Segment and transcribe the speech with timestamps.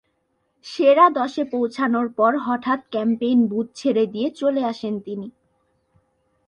[0.65, 5.27] সেরা দশে পৌছানোর পর হঠাৎ ক্যাম্পেইন বুথ ছেড়ে দিয়ে চলে আসেন তিনি।